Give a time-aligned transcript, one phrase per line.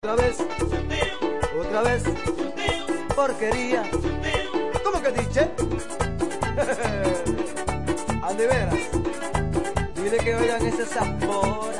[0.00, 0.38] Otra vez,
[1.58, 2.04] otra vez,
[3.16, 3.82] porquería.
[4.84, 5.50] ¿Cómo que dice?
[8.22, 8.78] Andy Veras,
[9.96, 11.72] dile que oigan ese sabor.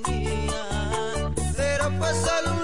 [0.00, 1.34] tenían.
[1.54, 2.55] Será pasar pues,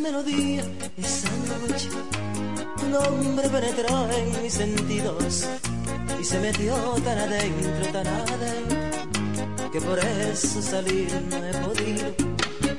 [0.00, 0.64] melodía
[0.96, 1.88] esa noche
[2.84, 5.46] un hombre penetró en mis sentidos
[6.20, 6.74] y se metió
[7.04, 12.14] tan adentro, tan adentro que por eso salir no he podido.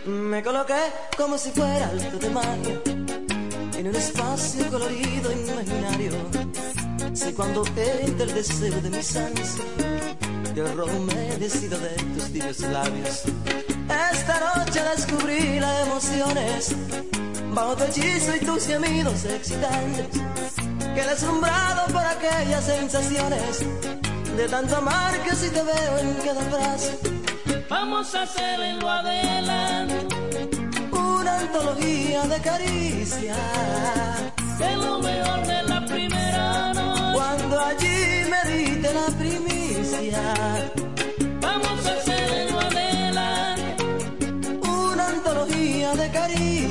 [0.05, 0.81] Me coloqué
[1.15, 2.81] como si fuera alto de magia
[3.77, 6.11] en un espacio colorido imaginario.
[7.13, 9.57] Si cuando entra el deseo de mis ansias,
[11.05, 13.23] me decido de tus tibios labios
[14.11, 16.75] esta noche descubrí las emociones
[17.61, 20.07] bajo tu hechizo y tus gemidos excitantes.
[20.95, 23.59] Que deslumbrado por aquellas sensaciones
[24.35, 26.99] de tanto amar que si te veo en cada frase.
[27.69, 30.07] Vamos a hacer en lo adelante
[30.91, 33.35] una antología de caricia.
[34.57, 37.13] De lo mejor de la primera noche.
[37.13, 40.21] Cuando allí me diste la primicia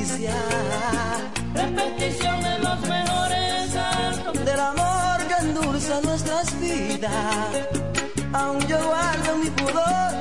[0.00, 0.35] caricia.
[1.55, 4.44] Repetición de los mejores actos.
[4.44, 7.69] Del amor que endulza nuestras vidas.
[8.32, 10.12] Aún yo guardo mi pudor,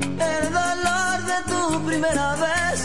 [0.00, 2.78] el dolor de tu primera vez.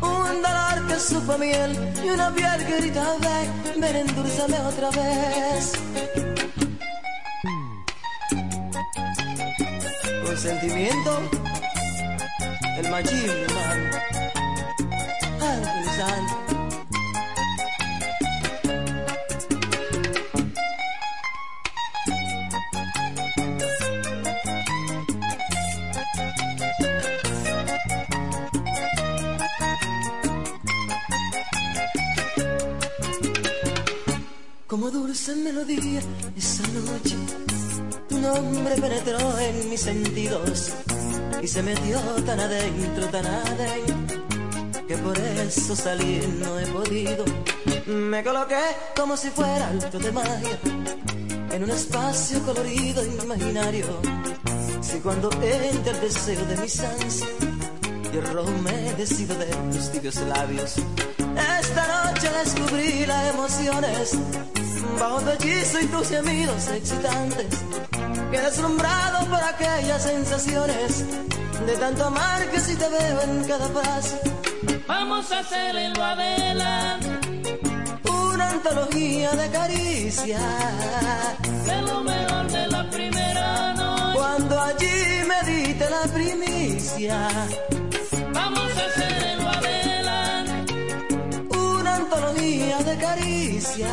[0.00, 5.72] Un dolor que supo miel y una piel que grita ven, ven endulzame otra vez.
[10.28, 11.20] Un sentimiento
[12.76, 14.23] el machín, hermano.
[34.74, 36.00] Como dulce melodía
[36.36, 37.14] esa noche,
[38.08, 40.72] tu nombre penetró en mis sentidos
[41.40, 44.03] y se metió tan adentro, tan adentro,
[44.86, 47.24] que por eso salir no he podido.
[47.86, 48.62] Me coloqué
[48.96, 50.58] como si fuera alto de magia,
[51.52, 53.86] en un espacio colorido e imaginario.
[54.80, 57.28] Si cuando entra el deseo de mis ansias,
[58.12, 60.76] yo rojo me decido de tus tibios labios.
[61.60, 64.12] Esta noche descubrí las emociones,
[65.00, 67.46] bajo tu hechizo y tus gemidos excitantes
[68.30, 71.04] que deslumbrado por aquellas sensaciones
[71.66, 74.18] de tanto amar que si te veo en cada paso.
[74.86, 77.58] Vamos a hacer en lo adelante
[78.10, 80.40] una antología de caricia
[81.64, 84.18] de lo mejor de la primera noche.
[84.18, 87.28] Cuando allí me diste la primicia.
[88.32, 90.74] Vamos a hacer en lo adelante
[91.56, 93.88] una antología de caricia.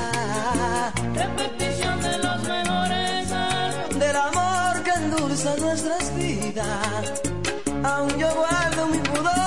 [1.14, 3.30] Repetición de los mejores
[3.98, 7.22] del amor que endulza nuestras vidas
[7.84, 9.41] aún yo guardo mi pudor,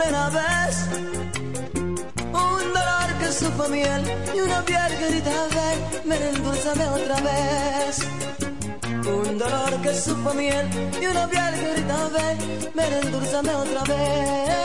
[0.00, 0.88] primera vez.
[2.32, 4.02] Un dolor que supo miel
[4.34, 7.98] y una piel que grita ven, ven endulzame otra vez.
[9.06, 10.68] Un dolor que supo miel
[11.00, 12.38] y una piel que grita ven,
[12.74, 14.60] ven endulzame otra vez.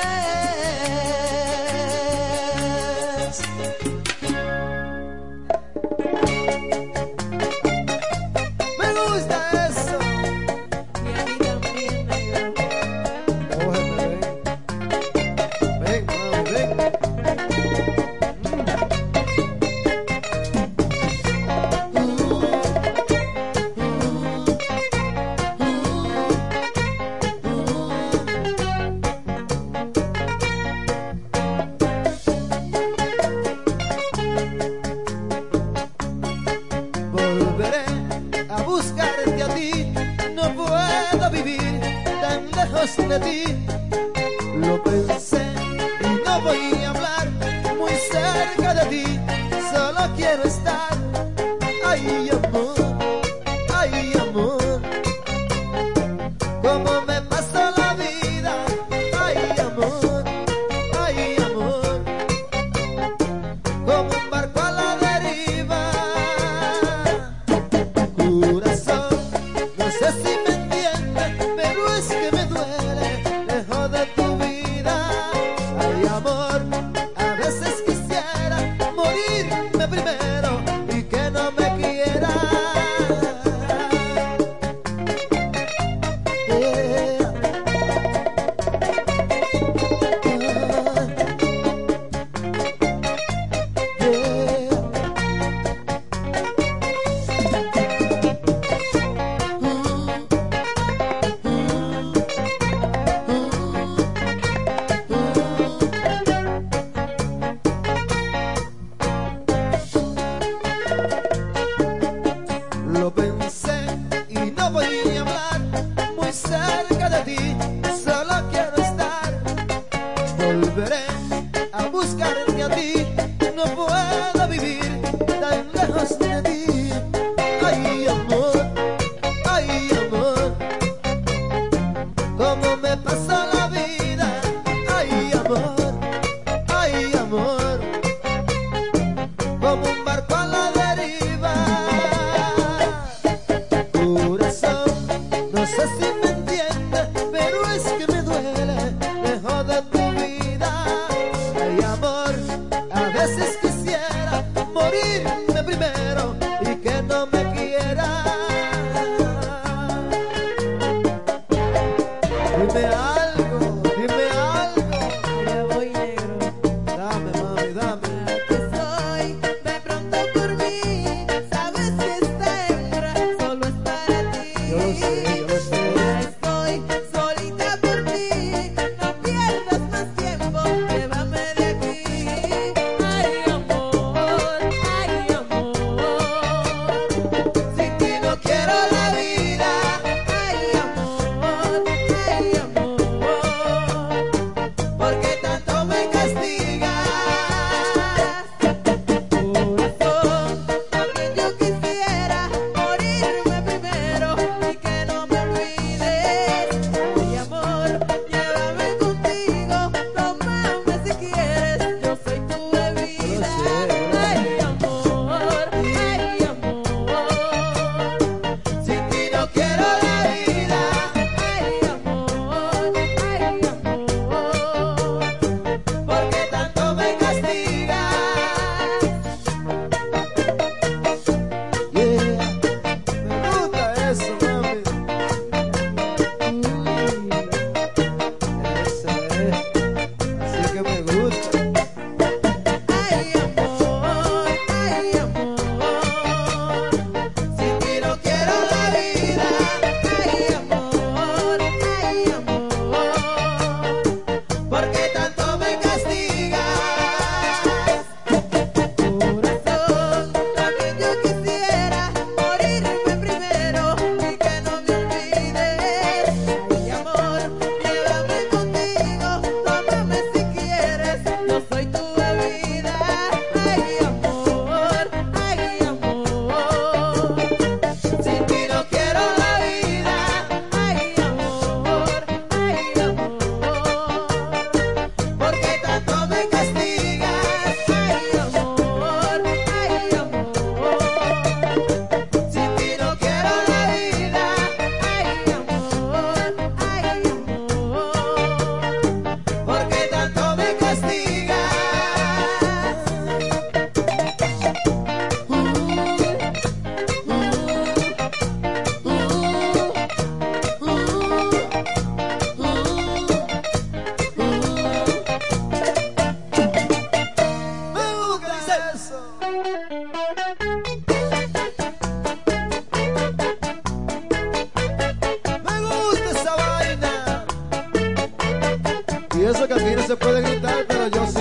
[330.07, 331.34] Dicen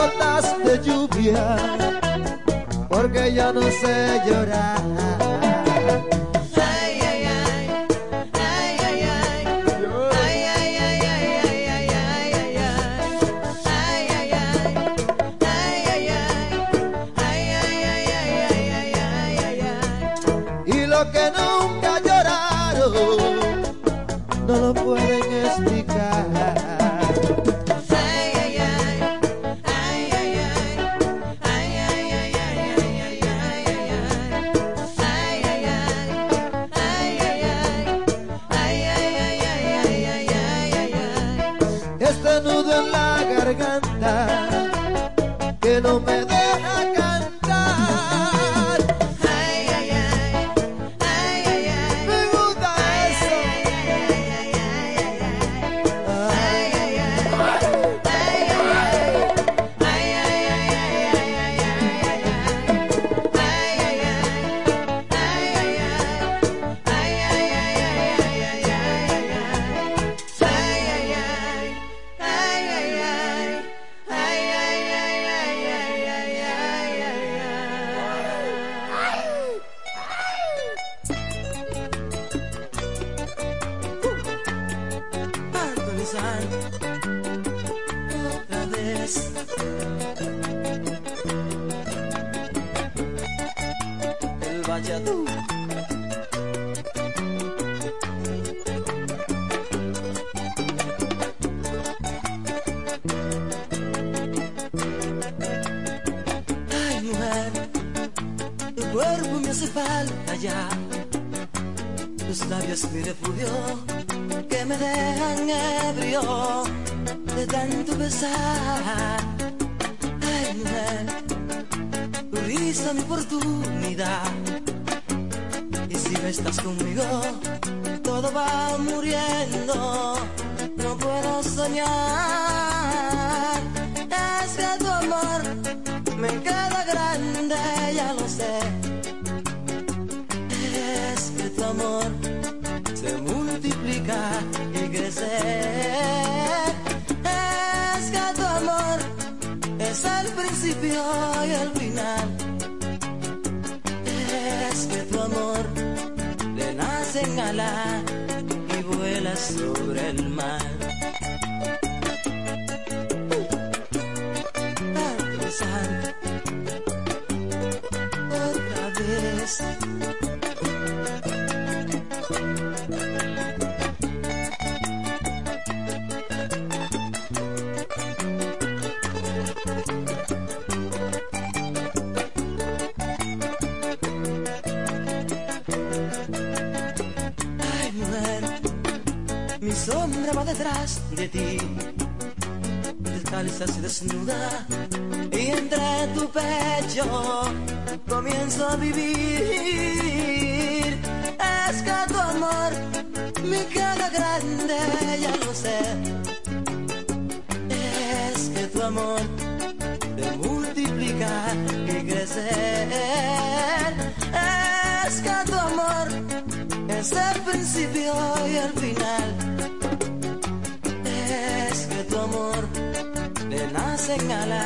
[0.00, 1.56] gotas de lluvia,
[2.88, 5.19] porque yo no sé llorar.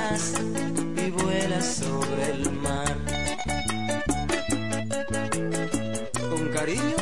[0.05, 2.97] y vuela sobre el mar.
[6.29, 6.97] Con cariño,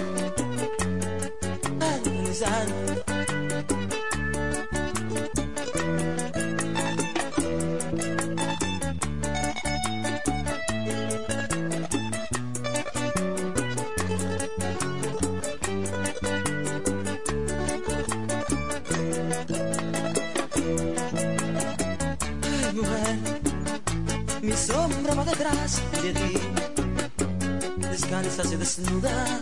[28.23, 29.41] danza se desnuda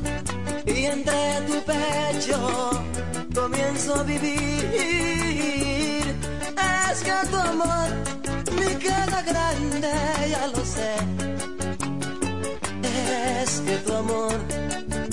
[0.64, 2.70] y entre tu pecho
[3.34, 6.04] comienzo a vivir.
[6.90, 7.88] Es que tu amor
[8.58, 9.92] me queda grande,
[10.30, 10.94] ya lo sé.
[13.42, 14.34] Es que tu amor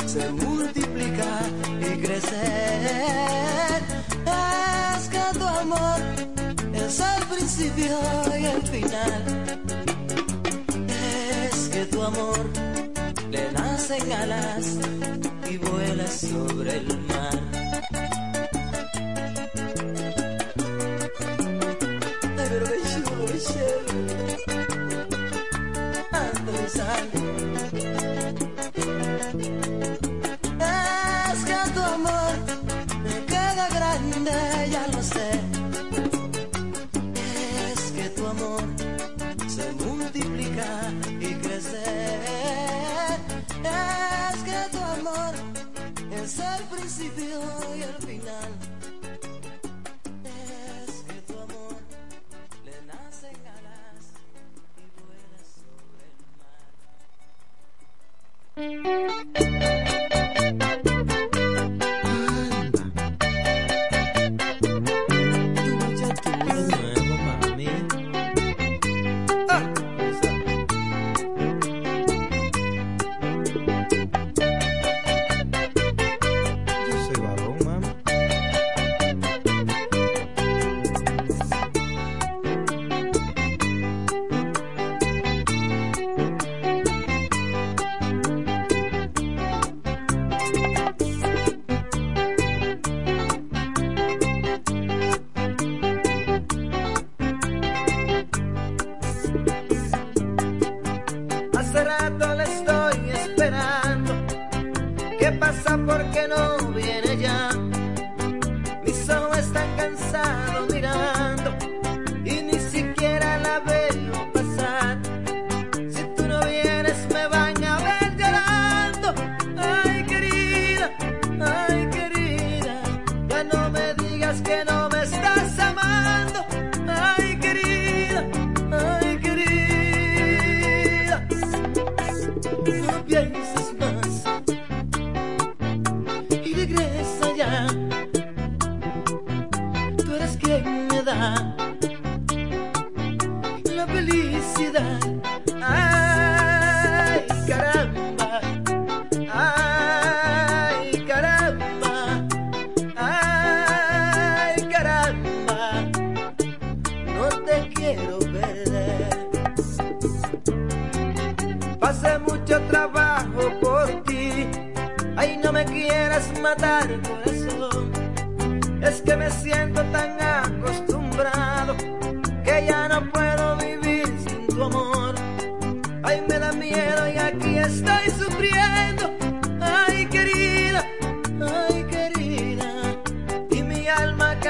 [0.06, 1.30] se multiplica
[1.82, 2.44] y crece.
[4.96, 6.00] Es que tu amor
[6.74, 7.98] es el principio
[8.40, 9.24] y el final.
[11.50, 12.67] Es que tu amor
[13.88, 14.80] secalas
[15.50, 17.07] y vuela sobre el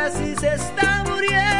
[0.09, 1.56] Ah.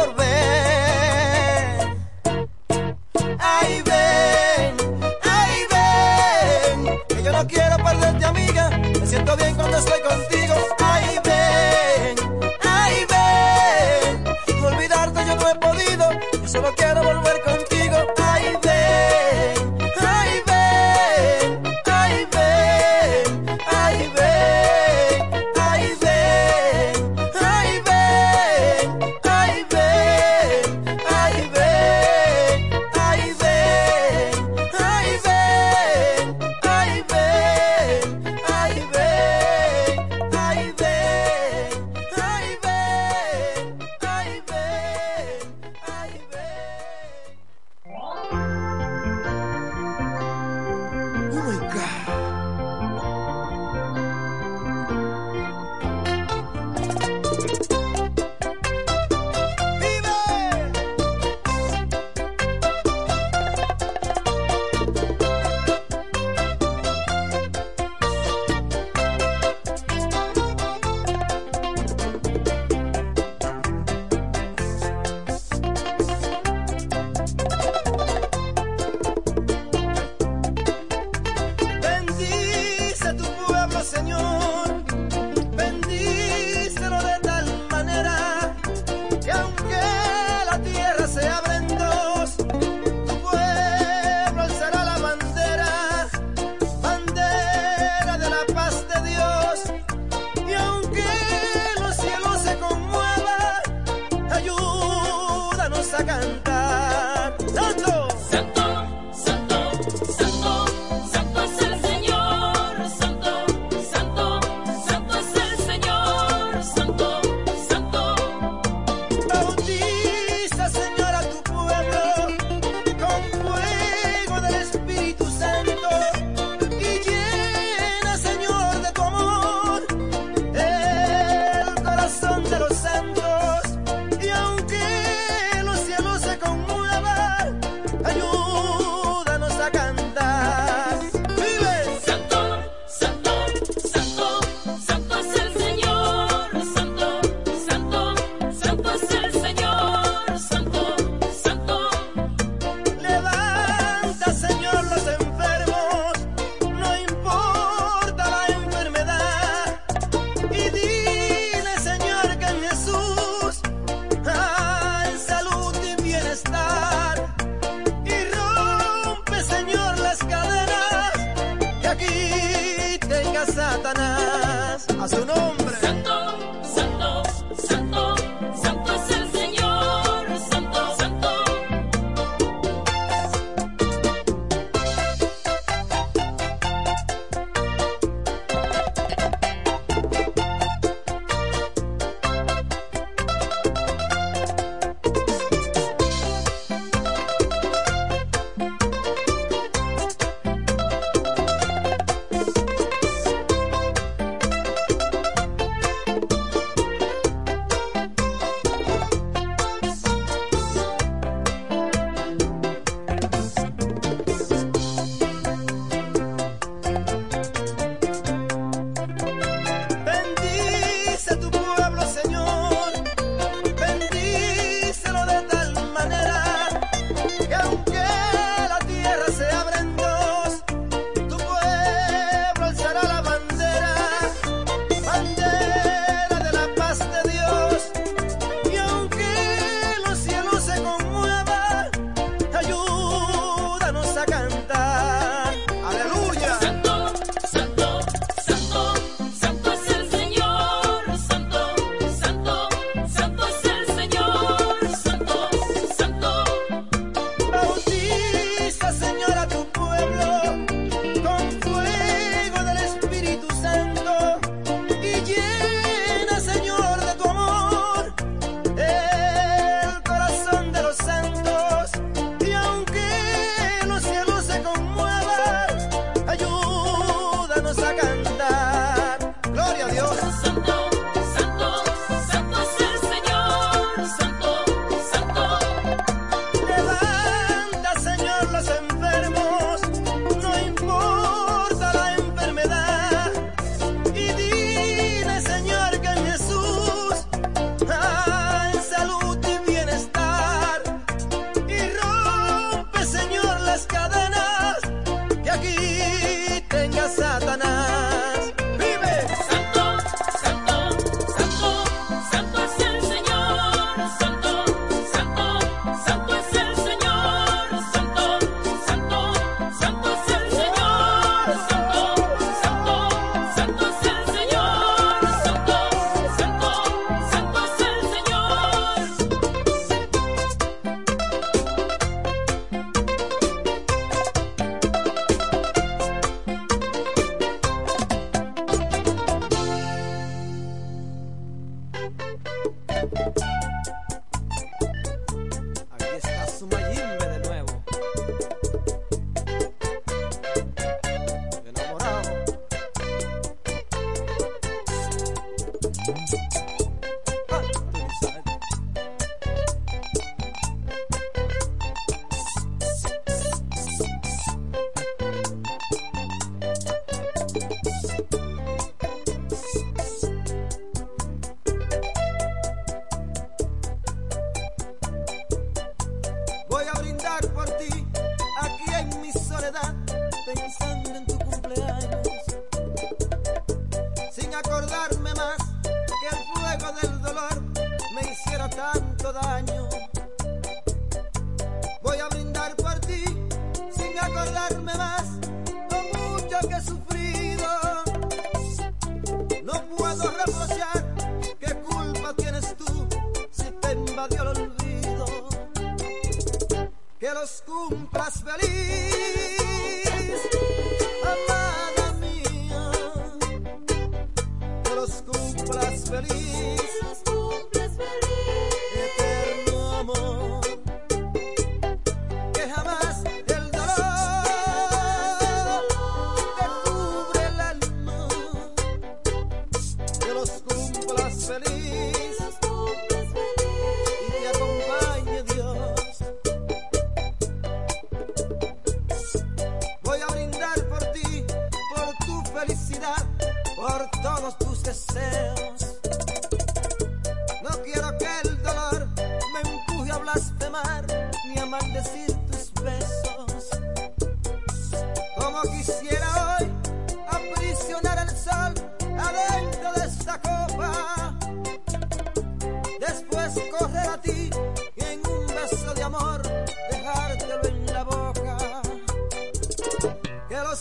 [0.00, 0.39] volver.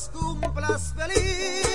[0.08, 1.68] Cumplas feliz,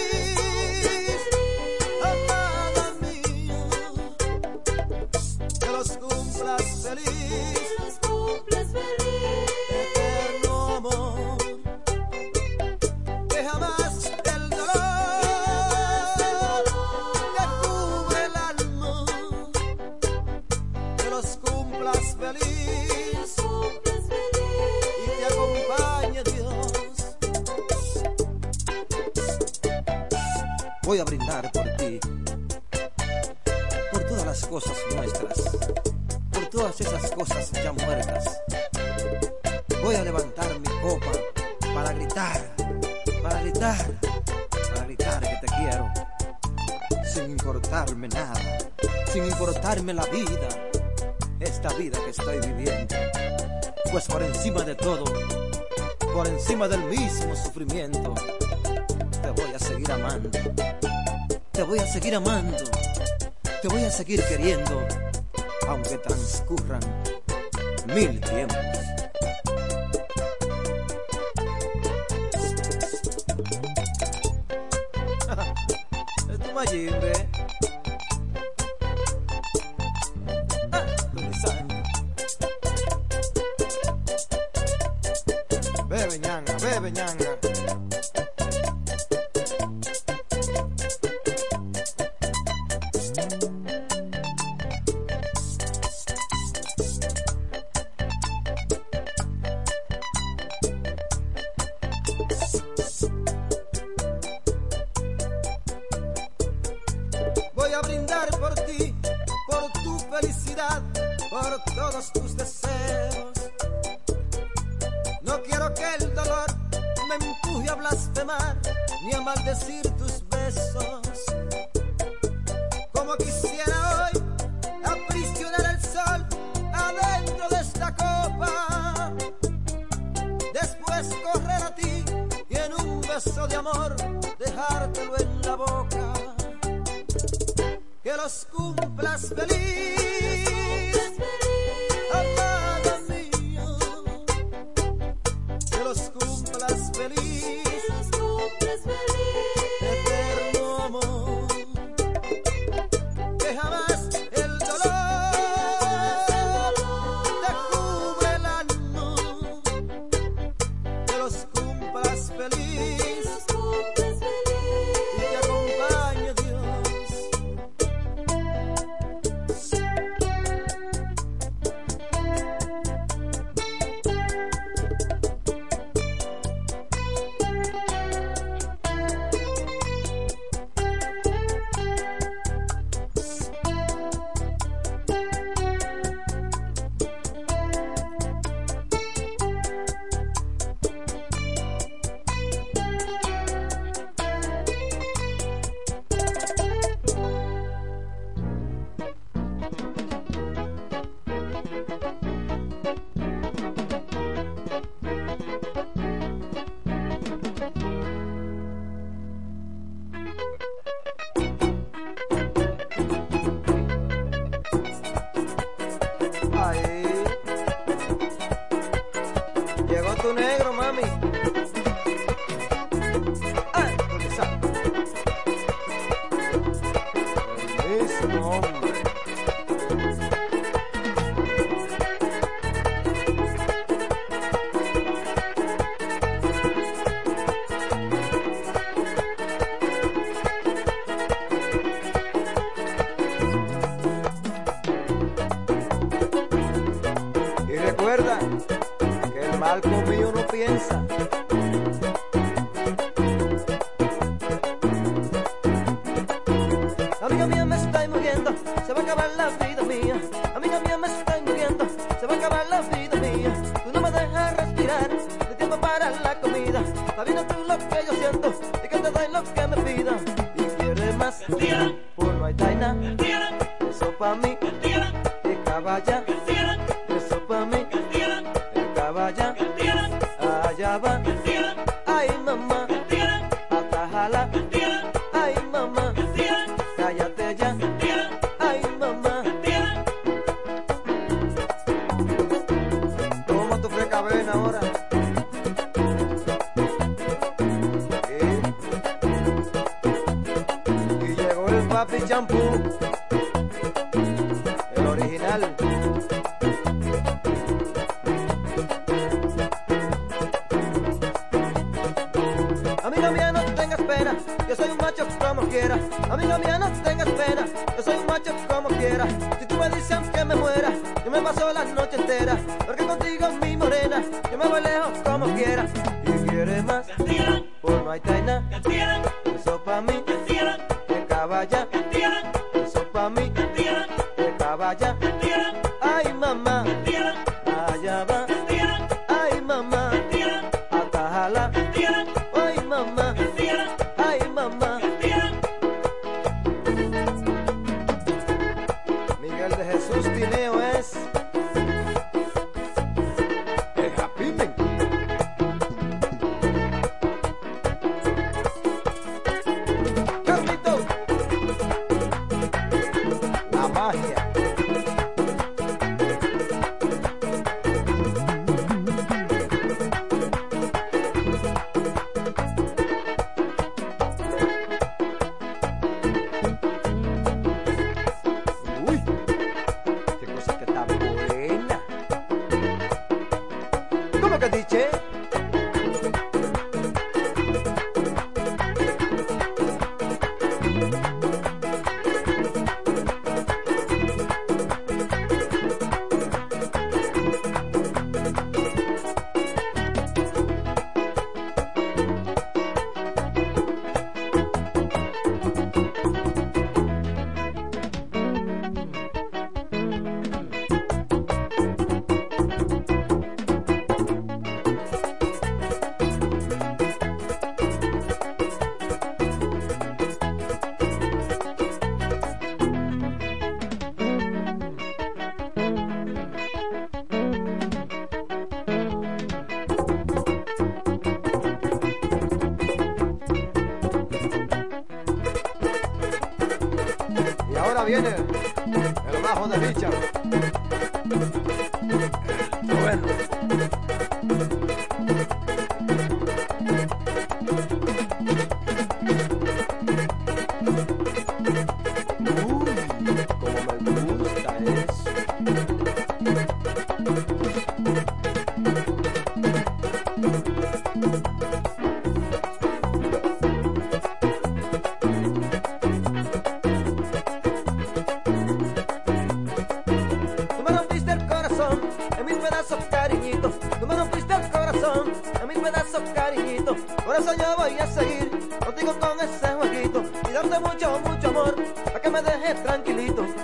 [477.34, 481.74] Por eso yo voy a seguir contigo con ese jueguito y darte mucho, mucho amor,
[482.04, 483.63] para que me dejes tranquilito.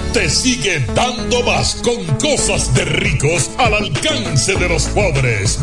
[0.13, 5.59] te sigue dando más con cosas de ricos al alcance de los pobres.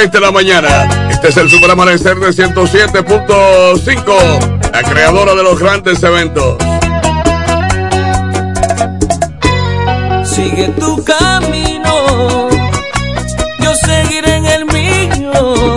[0.00, 0.88] 6 de la mañana.
[1.10, 6.56] Este es el Super Amanecer de 107.5, la creadora de los grandes eventos.
[10.24, 12.48] Sigue tu camino,
[13.58, 15.76] yo seguiré en el mío,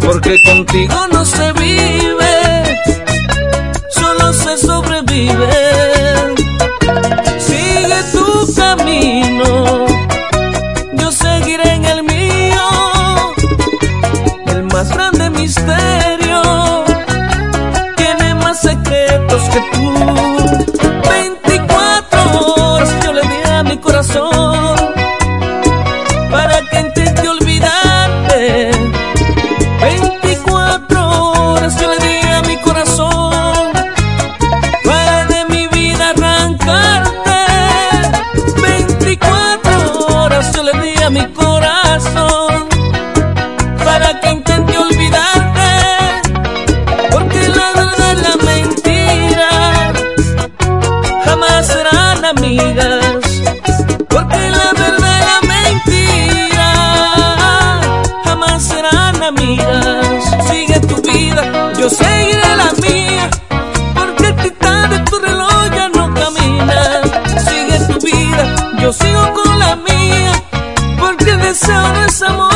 [0.00, 1.95] porque contigo no se vive.
[59.26, 63.28] Sigue tu vida, yo seguiré la mía,
[63.92, 67.02] porque el titán de tu reloj ya no camina.
[67.44, 70.32] Sigue tu vida, yo sigo con la mía,
[71.00, 72.55] porque el deseo no es amor.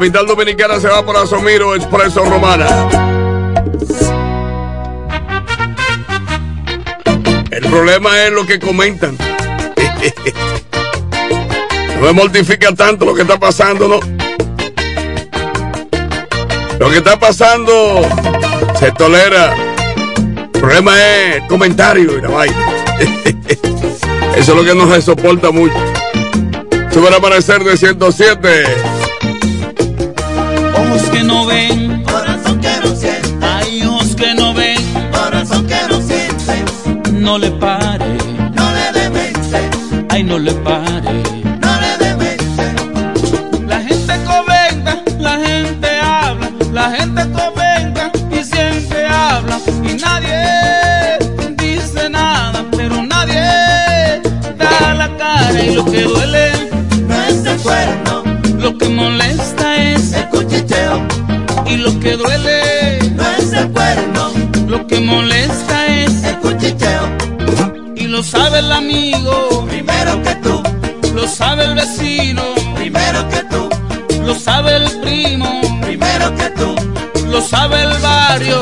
[0.00, 2.88] Capital dominicana se va por Asomiro Expreso Romana.
[7.50, 9.18] El problema es lo que comentan.
[11.96, 14.00] No me mortifica tanto lo que está pasando, ¿no?
[16.78, 18.00] Lo que está pasando
[18.78, 19.54] se tolera.
[20.16, 22.56] El problema es el comentario y la vaina.
[24.34, 25.76] Eso es lo que nos soporta mucho.
[26.90, 28.89] Sube el amanecer de 107 que no
[31.50, 33.46] ven, corazón que no siente.
[33.46, 34.80] Hay ojos que no ven,
[35.12, 36.54] corazón que no siente.
[37.12, 38.06] No le pare,
[38.58, 39.58] no le demente.
[40.08, 41.12] Ay, no le pare,
[41.64, 42.64] no le demente.
[43.66, 48.02] La gente comenta, la gente habla, la gente comenta
[48.38, 49.56] y siempre habla
[49.88, 50.38] y nadie
[51.64, 53.42] dice nada, pero nadie
[54.62, 56.44] da la cara y lo que duele
[57.08, 58.22] no es el cuerno,
[58.58, 59.19] lo que molesta
[62.00, 64.32] que duele no es el cuerno,
[64.66, 67.16] lo que molesta es el cuchicheo.
[67.94, 70.62] Y lo sabe el amigo, primero que tú.
[71.14, 72.42] Lo sabe el vecino,
[72.74, 73.68] primero que tú.
[74.24, 76.74] Lo sabe el primo, primero que tú.
[77.26, 78.59] Lo sabe el barrio,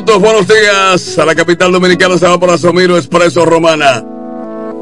[0.00, 1.18] minutos, buenos días.
[1.18, 4.02] A la capital dominicana se va por Asomiro Expreso Romana.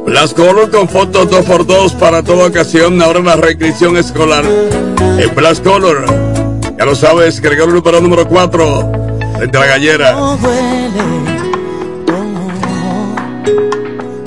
[0.07, 3.03] Las Color con fotos 2x2 para toda ocasión.
[3.03, 4.45] Ahora la reinscripción escolar.
[4.45, 6.05] En Blast Color.
[6.79, 8.93] Ya lo sabes, Gregorio Luperón número 4.
[9.39, 10.13] Frente a la gallera.
[10.13, 11.03] no duele.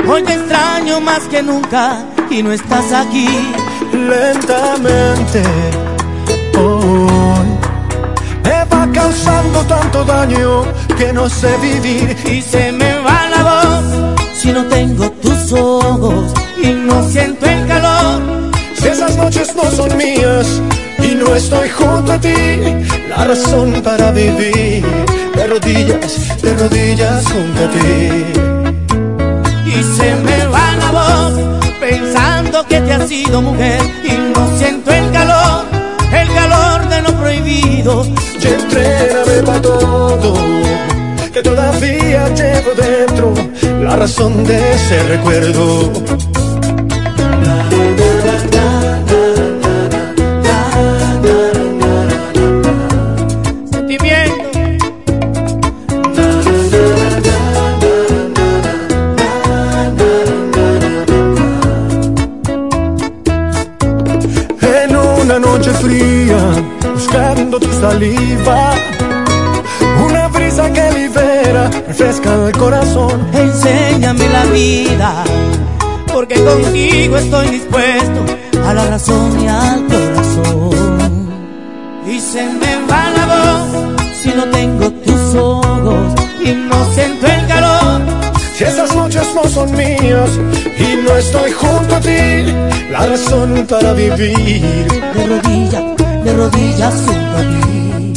[0.05, 0.11] Oh.
[0.11, 3.27] Hoy te extraño más que nunca y no estás aquí.
[3.93, 5.41] lentamente
[6.57, 7.61] hoy
[8.43, 10.63] me va causando tanto daño
[11.01, 13.85] que no sé vivir Y se me va la voz
[14.39, 16.31] si no tengo tus ojos
[16.61, 18.21] y no siento el calor.
[18.75, 20.61] si esas noches no son mías
[20.99, 22.33] y no estoy junto a ti
[23.09, 24.83] la razón para vivir
[25.35, 27.89] de rodillas de rodillas junto a ti
[29.73, 31.33] Y se me va la voz
[31.79, 35.65] pensando que te has sido mujer y no siento el calor,
[36.21, 38.10] el calor de lo prohibido.
[39.61, 40.33] Todo
[41.33, 43.33] que todavía llevo dentro
[43.81, 45.91] la razón de ese recuerdo
[67.81, 68.73] saliva,
[70.05, 73.27] una brisa que libera, refresca el corazón.
[73.33, 75.23] Enséñame la vida,
[76.13, 78.19] porque contigo estoy dispuesto
[78.67, 81.31] a la razón y al corazón.
[82.07, 86.13] Y se me va la voz si no tengo tus ojos
[86.45, 88.01] y no siento el calor.
[88.55, 90.31] Si esas noches no son mías
[90.77, 92.53] y no estoy junto a ti,
[92.91, 94.87] la razón para vivir.
[95.15, 96.00] De rodillas,
[96.41, 98.13] rodillas junto a ti.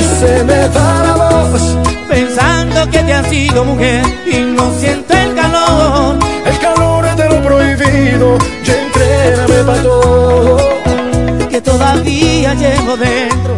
[0.00, 1.64] Y se me da la voz,
[2.08, 6.16] Pensando que te has sido mujer y no siento el calor.
[6.50, 8.28] el calor de lo prohibido,
[8.66, 10.56] y entréname para todo.
[11.50, 13.52] Que todavía llevo dentro.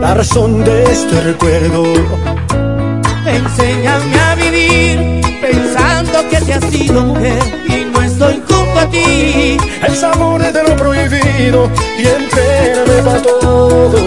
[0.00, 1.82] La razón de este recuerdo.
[3.38, 4.94] Enséñame a vivir
[5.40, 7.93] pensando que te has sido mujer y no
[8.92, 13.98] el sabor de lo prohibido y entréname para todo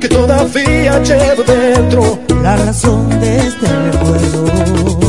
[0.00, 4.99] que todavía llevo dentro La razón de este recuerdo.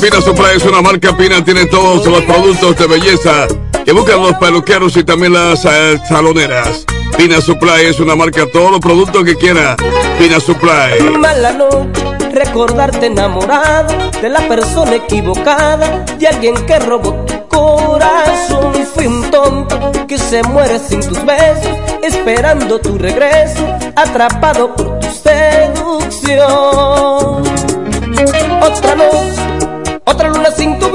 [0.00, 3.46] Pina Supply es una marca Pina, tiene todos los productos de belleza
[3.84, 6.84] que buscan los peluqueros y también las eh, saloneras.
[7.16, 9.76] Pina Supply es una marca, todos los productos que quiera.
[10.18, 11.00] Pina Supply.
[11.18, 18.72] Mala noche, recordarte enamorado de la persona equivocada, de alguien que robó tu corazón.
[18.94, 23.64] Fui un tonto que se muere sin tus besos, esperando tu regreso,
[23.94, 27.13] atrapado por tu seducción.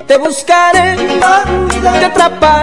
[0.06, 2.55] Te buscaré, te atraparé,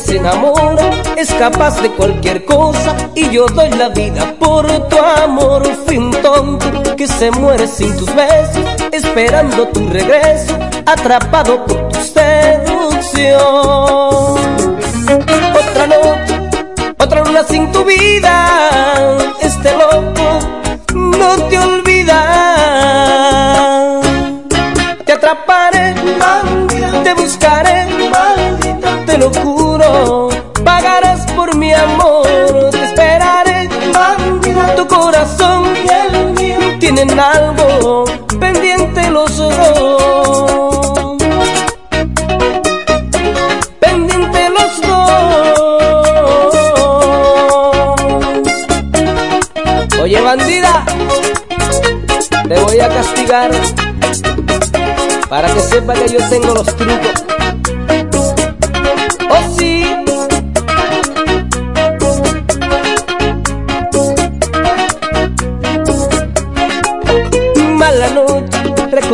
[0.00, 5.62] se enamora es capaz de cualquier cosa y yo doy la vida por tu amor.
[5.86, 10.56] Fui un tonto que se muere sin tus besos, esperando tu regreso,
[10.86, 13.30] atrapado por tu seducción.
[15.60, 16.40] Otra noche,
[16.98, 18.49] otra luna sin tu vida,
[37.00, 38.04] tienen algo
[38.38, 41.18] pendiente los dos.
[43.80, 45.20] Pendiente los dos.
[50.02, 50.84] Oye, bandida,
[52.48, 53.50] te voy a castigar
[55.30, 56.99] para que sepa que yo tengo los trucos.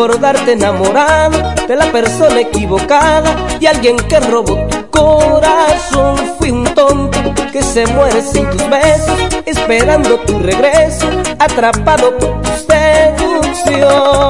[0.07, 6.17] Recordarte enamorado de la persona equivocada y alguien que robó tu corazón.
[6.39, 7.19] Fui un tonto
[7.53, 11.09] que se muere sin tus besos, esperando tu regreso,
[11.39, 14.26] atrapado por tu seducción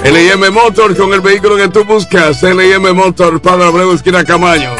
[0.05, 4.73] LIM Motor con el vehículo que tú buscas, LIM Motor, Padre Abreu, esquina Camaño.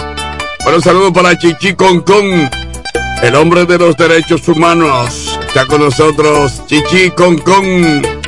[0.64, 2.50] Bueno, saludo para Chichi Concon,
[3.22, 5.38] el hombre de los derechos humanos.
[5.46, 8.20] Está con nosotros Chichi Concon.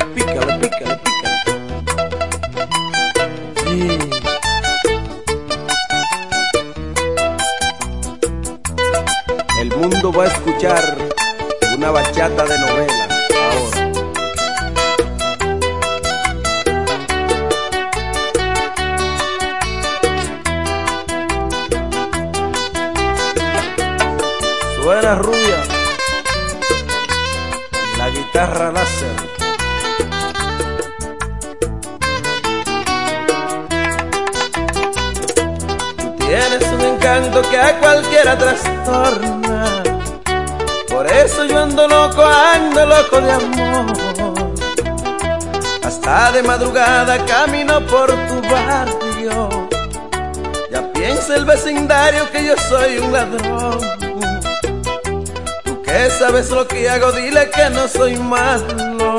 [57.70, 59.18] No soy malo.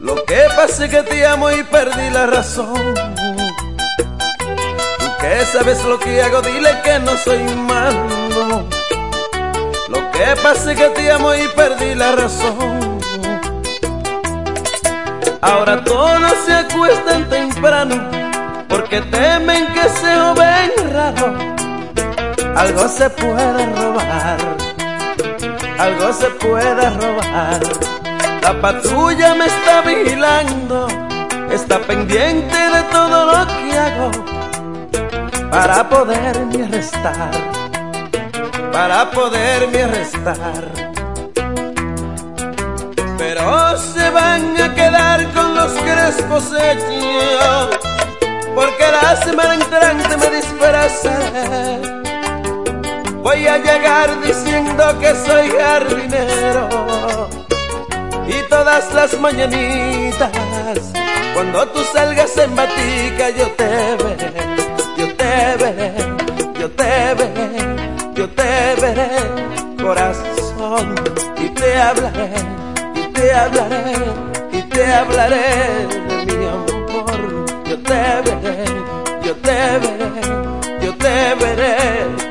[0.00, 2.94] Lo que pasa es que te amo y perdí la razón.
[4.98, 8.64] Tú que sabes lo que hago, dile que no soy malo.
[9.88, 12.98] Lo que pasa es que te amo y perdí la razón.
[15.40, 18.10] Ahora todos se acuestan temprano
[18.68, 21.56] porque temen que se joven raro
[22.56, 24.55] algo se puede robar.
[25.78, 27.60] Algo se pueda robar.
[28.42, 30.86] La patrulla me está vigilando,
[31.50, 34.10] está pendiente de todo lo que hago
[35.50, 37.30] para poderme arrestar,
[38.72, 40.64] para poderme arrestar.
[43.18, 47.70] Pero se van a quedar con los crespos hechos,
[48.54, 51.95] porque la semana entrante me disfrazaré.
[53.26, 57.28] Voy a llegar diciendo que soy jardinero.
[58.28, 60.30] Y todas las mañanitas
[61.34, 64.32] cuando tú salgas en batica yo te veré,
[64.96, 65.92] yo te veré,
[66.56, 67.34] yo te veré,
[68.14, 69.08] yo te veré,
[69.82, 70.94] corazón,
[71.36, 72.30] y te hablaré,
[72.94, 73.82] y te hablaré,
[74.52, 77.46] y te hablaré de mi amor.
[77.64, 78.64] Yo te veré,
[79.24, 80.10] yo te veré,
[80.80, 82.25] yo te veré,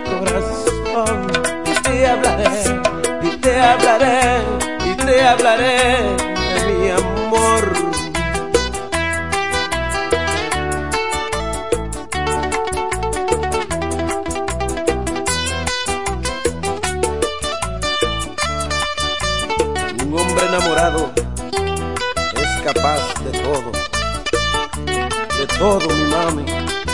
[5.15, 6.17] te hablaré
[6.55, 7.63] de mi amor.
[20.03, 21.11] Un hombre enamorado
[22.35, 23.71] es capaz de todo,
[25.39, 26.84] de todo, mi mami.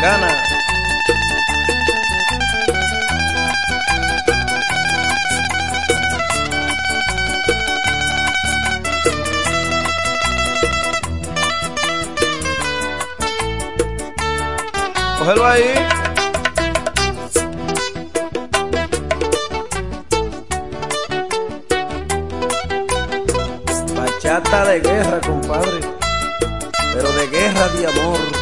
[0.00, 0.42] La americana.
[15.18, 15.74] Cógelo ahí.
[23.94, 25.80] Bachata de guerra, compadre.
[26.94, 28.39] Pero de guerra de amor.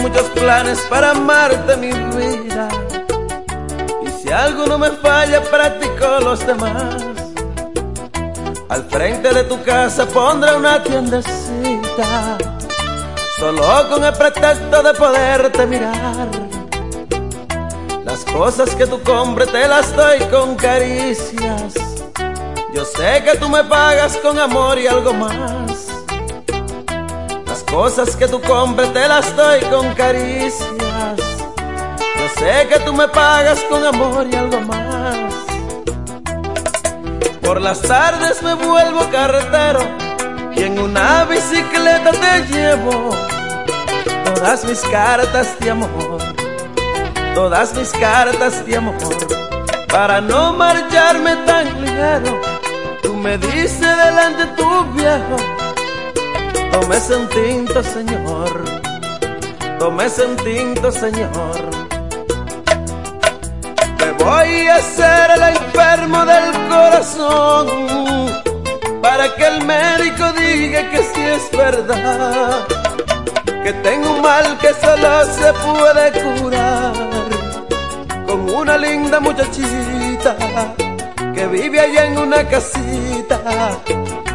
[0.00, 2.68] Muchos planes para amarte, mi vida.
[4.04, 6.96] Y si algo no me falla, practico los demás.
[8.68, 12.38] Al frente de tu casa pondré una tiendecita,
[13.38, 16.28] solo con el pretexto de poderte mirar.
[18.04, 21.74] Las cosas que tú compres te las doy con caricias.
[22.72, 25.59] Yo sé que tú me pagas con amor y algo más.
[27.70, 31.16] Cosas que tú compres te las doy con caricias.
[32.18, 35.34] Yo sé que tú me pagas con amor y algo más.
[37.42, 39.80] Por las tardes me vuelvo carretero
[40.54, 43.10] y en una bicicleta te llevo
[44.24, 46.18] todas mis cartas de amor,
[47.34, 48.94] todas mis cartas de amor.
[49.88, 52.40] Para no marcharme tan ligero,
[53.02, 55.36] tú me dices delante tu viejo,
[56.72, 58.64] tómese un tinto, señor,
[59.78, 61.60] tómese un tinto, señor.
[63.98, 67.66] Me voy a hacer el enfermo del corazón
[69.02, 72.66] para que el médico diga que sí es verdad,
[73.62, 76.92] que tengo un mal que solo se puede curar
[78.26, 80.36] con una linda muchachita
[81.34, 83.40] que vive allá en una casita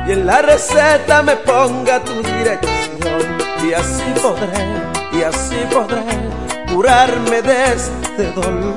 [0.08, 3.38] y en la receta me ponga tu dirección.
[3.64, 6.04] Y así podré, y así podré
[6.72, 8.76] curarme de este dolor.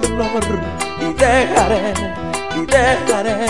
[1.01, 1.93] Y dejaré,
[2.57, 3.47] y dejaré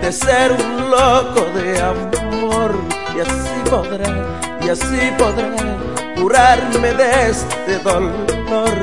[0.00, 2.74] de ser un loco de amor.
[3.16, 4.04] Y así podré,
[4.60, 5.56] y así podré
[6.16, 8.76] curarme de este dolor.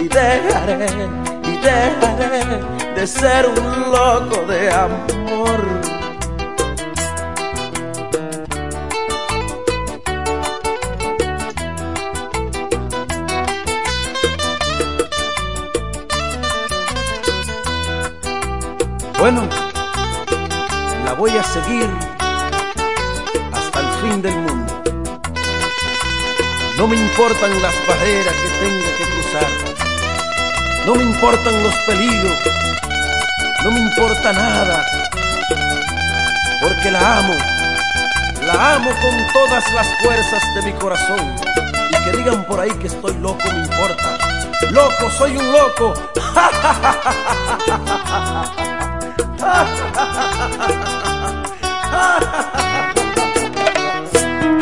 [0.00, 0.86] Y dejaré,
[1.44, 2.44] y dejaré
[2.96, 5.73] de ser un loco de amor.
[19.24, 19.48] Bueno,
[21.06, 21.88] la voy a seguir
[23.54, 24.82] hasta el fin del mundo.
[26.76, 29.50] No me importan las barreras que tenga que cruzar.
[30.84, 32.38] No me importan los peligros.
[33.64, 34.84] No me importa nada.
[36.60, 37.34] Porque la amo.
[38.42, 41.34] La amo con todas las fuerzas de mi corazón.
[41.88, 44.18] Y que digan por ahí que estoy loco, me importa.
[44.70, 45.94] Loco, soy un loco.
[49.54, 49.68] A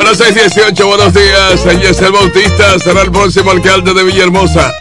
[0.03, 1.81] las 6:18, buenos días.
[1.81, 4.71] Yesel Bautista será el próximo alcalde de Villahermosa.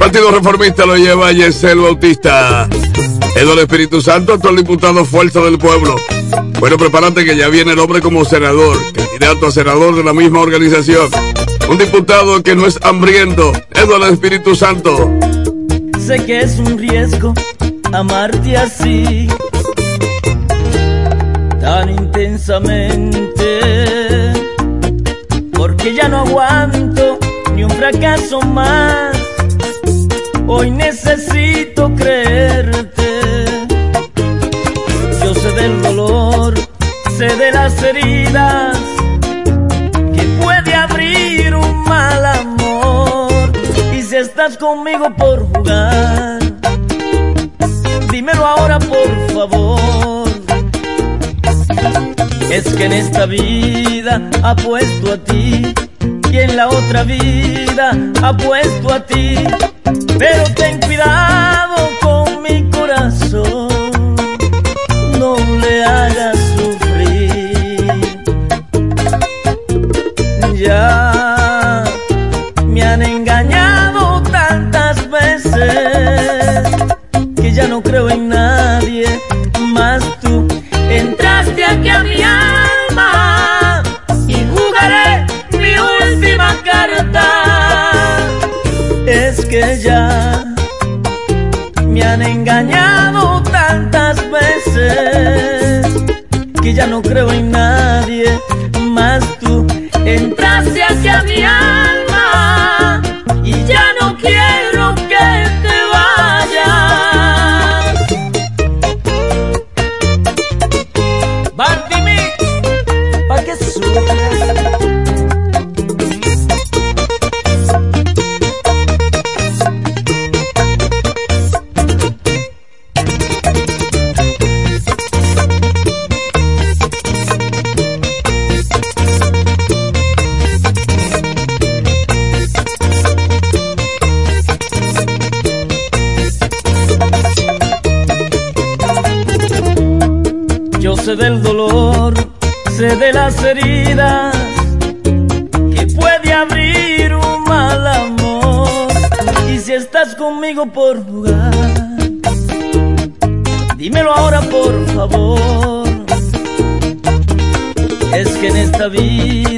[0.00, 2.68] Partido Reformista lo lleva Yesel Bautista.
[3.36, 5.94] Eduardo Espíritu Santo, actual diputado Fuerza del Pueblo.
[6.58, 10.40] Bueno, prepárate que ya viene el hombre como senador, candidato a senador de la misma
[10.40, 11.08] organización.
[11.68, 15.12] Un diputado que no es hambriento, Eduardo Espíritu Santo.
[16.04, 17.32] Sé que es un riesgo
[17.92, 19.28] amarte así,
[21.60, 24.32] tan intensamente,
[25.52, 27.18] porque ya no aguanto
[27.54, 29.16] ni un fracaso más.
[30.46, 33.20] Hoy necesito creerte.
[35.22, 36.54] Yo sé del dolor,
[37.16, 38.78] sé de las heridas
[40.14, 43.52] que puede abrir un mal amor.
[43.94, 46.31] Y si estás conmigo por jugar,
[52.52, 55.72] Es que en esta vida apuesto a ti
[56.30, 59.36] y en la otra vida apuesto a ti.
[60.18, 61.51] Pero ten cuidado
[97.02, 97.51] que ya no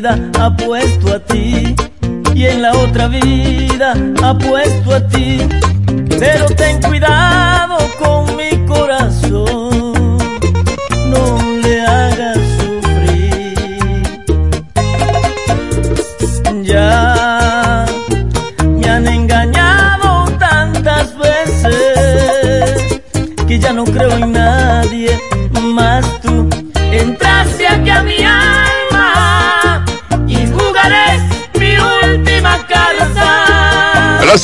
[0.04, 1.74] vida apuesto a ti
[2.34, 5.03] y en la otra vida apuesto a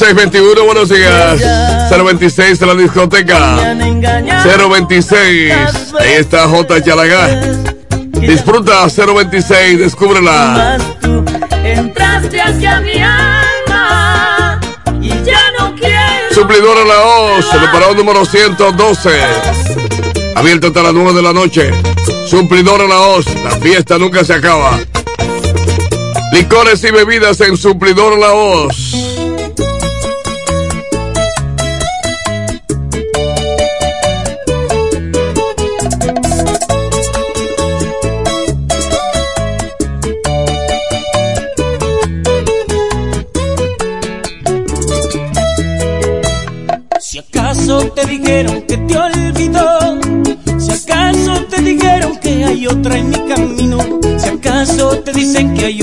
[0.00, 1.90] 0621, buenos días.
[1.90, 3.74] 026 de la discoteca.
[4.42, 5.52] 026.
[6.00, 6.82] Ahí está J.
[6.82, 7.28] Chalaga.
[8.12, 10.78] Disfruta 026, descúbrela.
[11.62, 14.58] Entraste hacia mi alma
[15.02, 16.34] y ya no quiero.
[16.34, 19.10] Suplidora la separado número 112.
[20.34, 21.72] Abierto hasta las 9 de la noche.
[22.26, 24.78] Suplidora la O, la fiesta nunca se acaba.
[26.32, 29.09] Licores y bebidas en Suplidor La Hoz.
[48.20, 50.00] Dijeron que te olvidó,
[50.58, 53.78] si acaso te dijeron que hay otra en mi camino,
[54.18, 55.79] si acaso te dicen que hay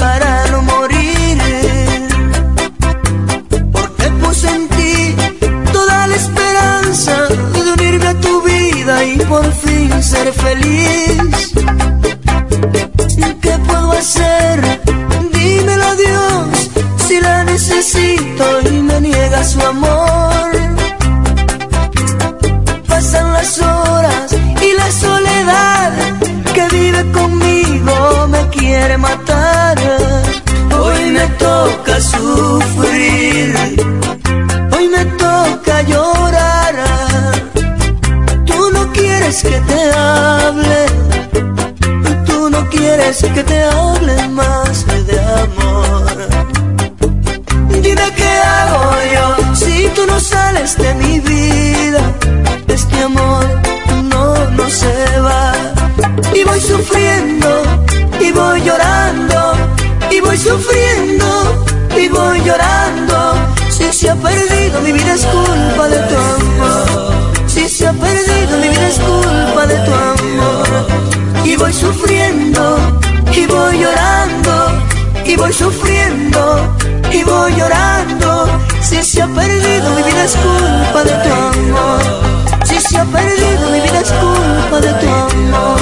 [39.91, 40.85] hable.
[42.25, 46.03] Tú no quieres que te hable más de amor.
[47.81, 48.83] Dime qué hago
[49.13, 52.01] yo si tú no sales de mi vida.
[52.67, 53.45] Este amor
[54.03, 55.53] no, no se va.
[56.33, 57.49] Y voy sufriendo,
[58.19, 59.53] y voy llorando,
[60.09, 61.65] y voy sufriendo,
[61.95, 63.33] y voy llorando.
[63.69, 66.12] Si se ha perdido mi vida es culpa de tu
[71.83, 72.77] sufriendo
[73.33, 74.53] y voy llorando
[75.25, 76.39] y voy sufriendo
[77.11, 78.47] y voy llorando.
[78.81, 82.01] Si se ha perdido mi vida es culpa de tu amor.
[82.63, 85.72] Si se ha perdido mi vida es culpa de tu amor.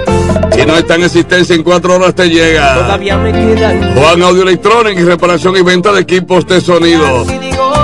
[0.52, 2.74] Si no está en existencia, en cuatro horas te llega.
[2.74, 3.94] Todavía me quedan.
[3.94, 7.24] Juan Audio Electronic, reparación y venta de equipos de sonido.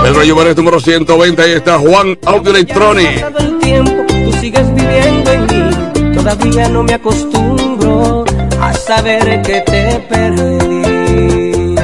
[0.02, 3.24] Pedro Lloveres número 120, ahí está Juan Audio Electronic.
[3.38, 3.92] El tiempo,
[4.24, 6.14] tú sigues viviendo en mí.
[6.14, 8.24] Todavía no me acostumbro
[8.60, 11.74] a saber que te perdí.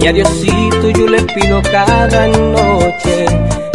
[0.00, 3.26] Y a Diosito yo le pido cada noche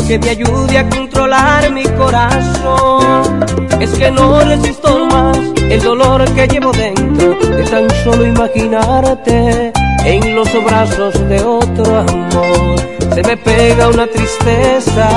[0.08, 3.46] que me ayude a controlar mi corazón.
[3.80, 5.38] Es que no resisto más
[5.70, 9.74] el dolor que llevo dentro de tan solo imaginarte
[10.06, 12.80] en los brazos de otro amor.
[13.14, 15.10] Se me pega una tristeza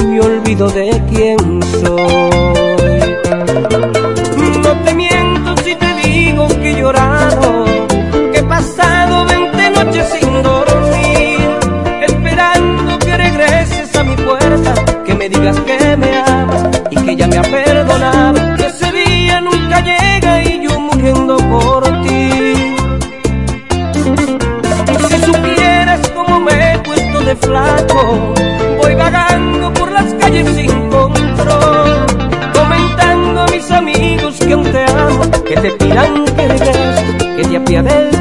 [0.00, 3.04] y me olvido de quién soy.
[4.62, 7.64] No te miento si te digo que he llorado,
[8.32, 11.38] que he pasado 20 noches sin dormir,
[12.08, 14.74] esperando que regreses a mi puerta,
[15.04, 16.33] que me digas que me amas
[27.36, 28.34] flaco,
[28.78, 32.06] voy vagando por las calles sin control,
[32.52, 37.56] comentando a mis amigos que aún te amo, que te pidan que regreses, que te
[37.56, 38.13] apiades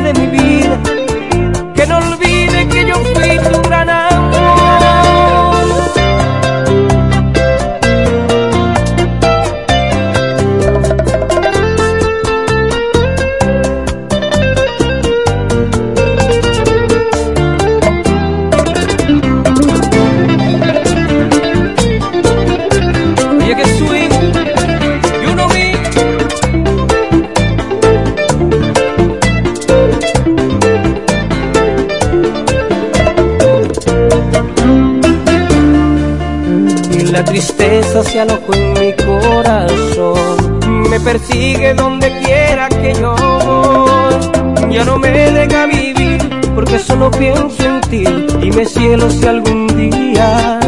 [37.93, 40.59] tristeza se alojó en mi corazón,
[40.89, 43.15] me persigue donde quiera que yo
[43.45, 44.73] voy.
[44.73, 46.17] Ya no me deja vivir
[46.55, 48.03] porque solo pienso en ti.
[48.39, 50.59] Dime cielo si algún día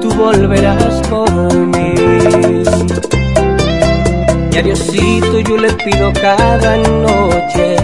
[0.00, 1.94] tú volverás por mí.
[4.52, 7.76] Y a Diosito yo le pido cada noche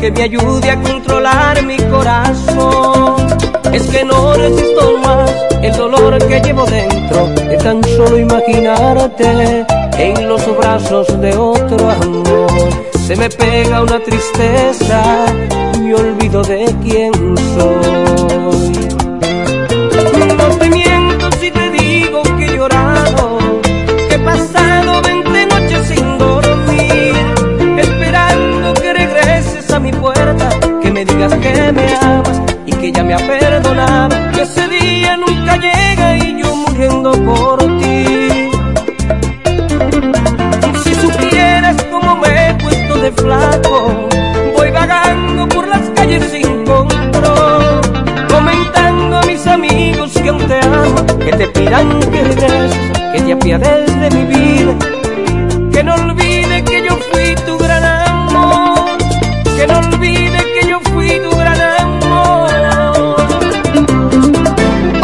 [0.00, 3.49] que me ayude a controlar mi corazón.
[3.72, 5.30] Es que no resisto más
[5.62, 9.64] el dolor que llevo dentro de tan solo imaginarte
[9.96, 12.50] en los brazos de otro amor.
[13.06, 15.26] Se me pega una tristeza
[15.74, 17.12] y me olvido de quién
[17.54, 18.88] soy.
[20.36, 23.38] No te miento si te digo que he llorado,
[24.10, 27.14] he pasado 20 noches sin dormir,
[27.78, 30.48] esperando que regreses a mi puerta,
[30.82, 32.49] que me digas que me amas
[33.10, 38.48] me ha perdonado, que ese día nunca llega y yo muriendo por ti.
[40.84, 44.08] Si supieras cómo me he puesto de flaco,
[44.56, 47.80] voy vagando por las calles sin control,
[48.30, 52.72] comentando a mis amigos que aún te amo, que te pidan que regreses,
[53.12, 54.99] que te apiades de mi vida,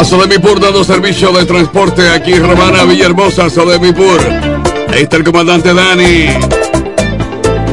[0.07, 4.21] Sodemipur dando servicio de transporte aquí en Romana, Villahermosa, Sodemipur.
[4.89, 6.29] Ahí está el comandante Dani.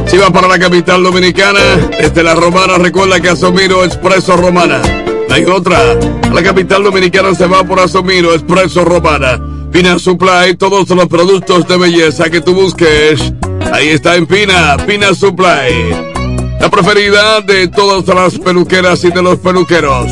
[0.06, 1.60] Si va para la capital dominicana,
[1.96, 4.82] desde la Romana, recuerda que Asomiro Expreso Romana.
[5.28, 5.94] No hay otra.
[6.32, 9.40] La capital dominicana se va por Asomiro Expreso Romana.
[9.70, 13.32] Pina Supply, todos los productos de belleza que tú busques.
[13.72, 16.14] Ahí está en Pina, Pina Supply.
[16.60, 20.10] La preferida de todas las peluqueras y de los peluqueros.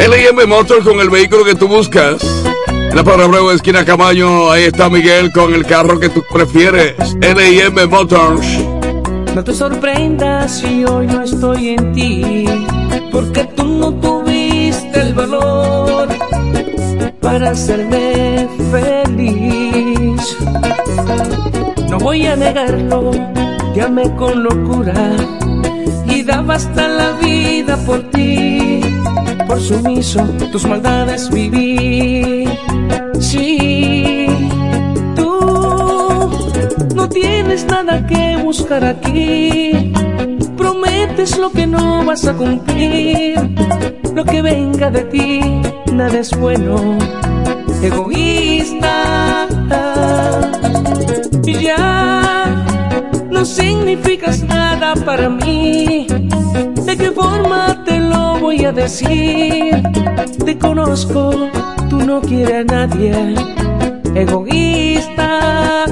[0.00, 2.22] LM Motors con el vehículo que tú buscas.
[2.94, 6.94] La Bravo, esquina Camaño, ahí está Miguel con el carro que tú prefieres.
[7.20, 8.46] LM Motors.
[9.34, 12.46] No te sorprendas si hoy no estoy en ti,
[13.12, 16.08] porque tú no tuviste el valor
[17.20, 20.36] para hacerme feliz.
[21.90, 23.10] No voy a negarlo,
[23.74, 24.94] te amé con locura
[26.06, 28.69] y daba hasta la vida por ti.
[29.50, 30.22] Por sumiso,
[30.52, 32.44] tus maldades viví.
[33.18, 34.26] Sí,
[35.16, 36.30] tú
[36.94, 39.92] no tienes nada que buscar aquí.
[40.56, 43.40] Prometes lo que no vas a cumplir.
[44.14, 45.40] Lo que venga de ti,
[45.92, 46.96] nada es bueno.
[47.82, 49.48] Egoísta,
[51.60, 51.99] ya
[53.40, 56.06] no significas nada para mí.
[56.84, 59.82] ¿De qué forma te lo voy a decir?
[60.44, 61.48] Te conozco,
[61.88, 63.34] tú no quieres a nadie.
[64.14, 65.86] Egoísta,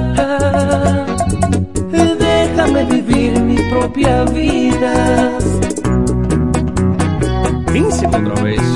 [2.19, 5.31] déjame vivir mi propia vida.
[7.65, 8.68] Príncipe otra vez.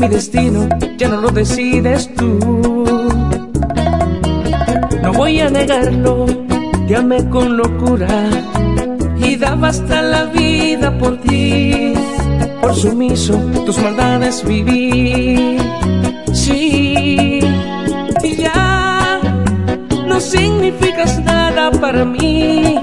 [0.00, 2.38] Mi destino ya no lo decides tú.
[5.00, 6.26] No voy a negarlo,
[6.88, 8.28] te con locura
[9.16, 11.94] y daba hasta la vida por ti.
[12.60, 15.58] Por sumiso, tus maldades viví.
[16.32, 17.40] Sí,
[18.24, 19.20] y ya
[20.08, 22.80] no significas nada para mí.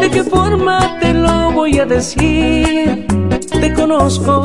[0.00, 3.06] ¿De qué forma te lo voy a decir?
[3.60, 4.44] Te conozco,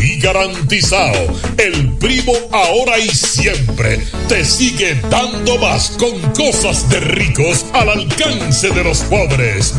[0.00, 1.34] y garantizado.
[1.56, 8.70] El primo ahora y siempre te sigue dando más con cosas de ricos al alcance
[8.70, 9.74] de los pobres.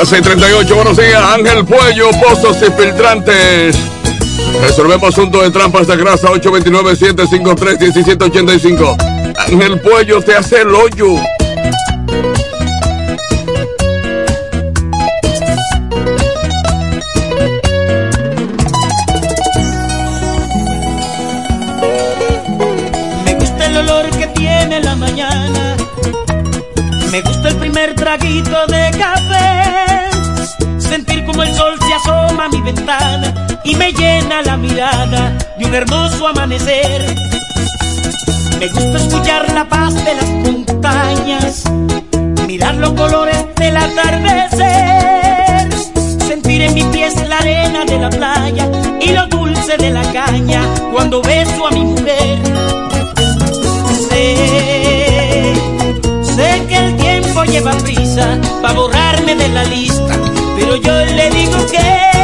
[0.00, 3.76] A 638, buenos días, Ángel Puello, Pozos y Filtrantes.
[4.60, 8.96] Resolvemos asuntos de trampas de grasa 829-753-1785.
[9.36, 11.16] Ángel Puello te hace el hoyo.
[35.72, 37.16] un hermoso amanecer.
[38.60, 41.64] Me gusta escuchar la paz de las montañas,
[42.46, 45.72] mirar los colores del atardecer,
[46.26, 48.68] sentir en mis pies la arena de la playa
[49.00, 50.62] y lo dulce de la caña
[50.92, 52.38] cuando beso a mi mujer.
[54.10, 55.54] Sé,
[56.22, 60.18] sé que el tiempo lleva prisa para borrarme de la lista,
[60.54, 62.21] pero yo le digo que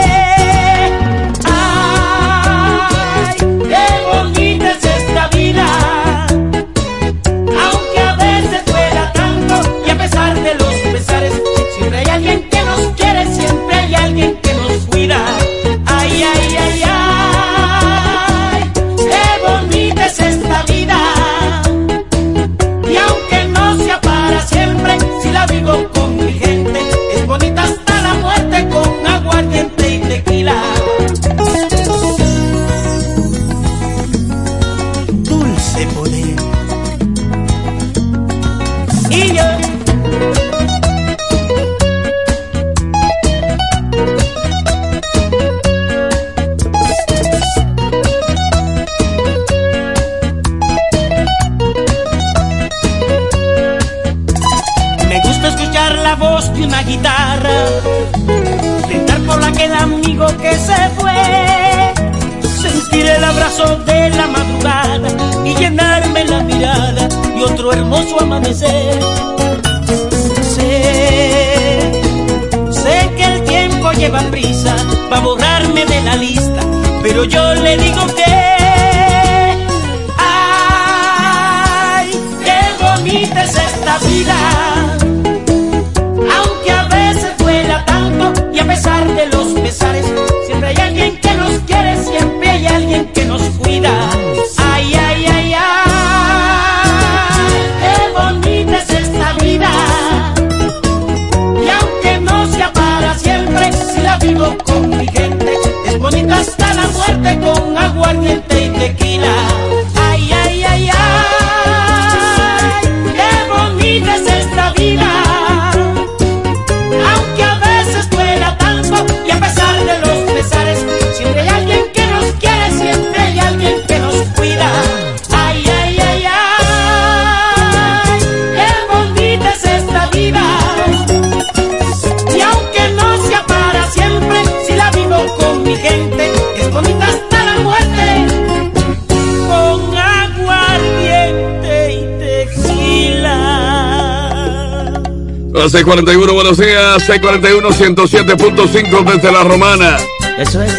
[145.71, 147.03] 641, buenos días.
[147.05, 149.99] 641, 107.5 desde La Romana.
[150.39, 150.73] Eso es.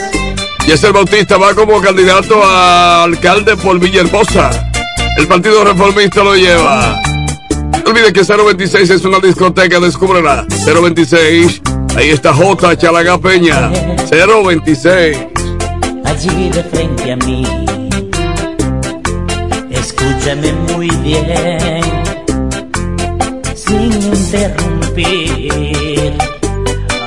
[0.65, 4.49] Yesel Bautista va como candidato a alcalde por Villahermosa.
[5.17, 6.99] El Partido Reformista lo lleva.
[7.83, 10.45] No olvides que 026 es una discoteca, descúbrela.
[10.65, 11.61] 026,
[11.95, 12.77] ahí está J.
[12.77, 13.69] Chalaga Peña.
[14.09, 15.17] 026.
[16.05, 17.45] Allí de frente a mí.
[19.71, 21.88] Escúchame muy bien
[23.69, 26.17] sin interrumpir.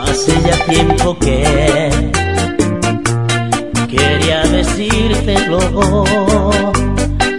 [0.05, 1.91] Hace ya tiempo que
[3.91, 5.59] quería decírtelo,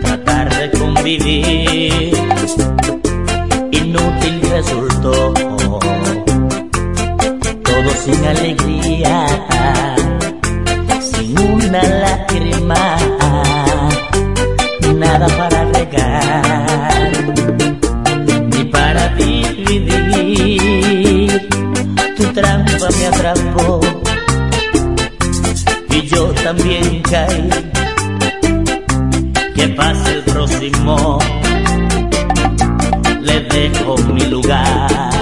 [0.02, 2.14] tratar de convivir.
[3.72, 5.34] Inútil resultó,
[7.64, 9.28] todo sin alegría.
[25.90, 27.50] y yo también caí.
[29.56, 31.20] Que pase el próximo,
[33.22, 35.13] le dejo mi lugar.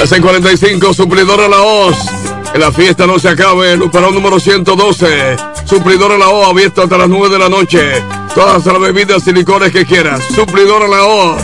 [0.00, 1.94] Las 45, suplidora La Hoz.
[2.50, 5.36] Que la fiesta no se acabe, el parón número 112.
[5.66, 8.02] Suplidora La Hoz, abierto hasta las 9 de la noche.
[8.34, 10.22] Todas las bebidas y licores que quieras.
[10.34, 11.42] Suplidor a La Hoz.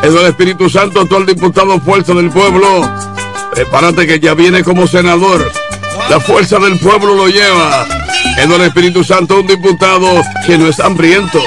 [0.00, 2.88] Es el Espíritu Santo, actual diputado Fuerza del Pueblo.
[3.52, 5.50] Prepárate que ya viene como senador.
[6.08, 7.84] La fuerza del pueblo lo lleva.
[8.38, 11.40] Es el Espíritu Santo, un diputado que no es hambriento